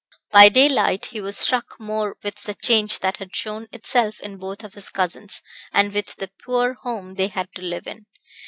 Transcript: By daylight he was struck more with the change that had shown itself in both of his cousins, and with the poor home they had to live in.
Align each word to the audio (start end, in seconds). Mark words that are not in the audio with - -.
By 0.31 0.49
daylight 0.49 1.05
he 1.11 1.21
was 1.21 1.37
struck 1.37 1.79
more 1.79 2.17
with 2.23 2.37
the 2.41 2.55
change 2.55 3.01
that 3.01 3.17
had 3.17 3.35
shown 3.35 3.67
itself 3.71 4.19
in 4.19 4.37
both 4.39 4.63
of 4.63 4.73
his 4.73 4.89
cousins, 4.89 5.43
and 5.71 5.93
with 5.93 6.15
the 6.15 6.31
poor 6.43 6.73
home 6.73 7.13
they 7.13 7.27
had 7.27 7.53
to 7.53 7.61
live 7.61 7.85
in. 7.85 8.07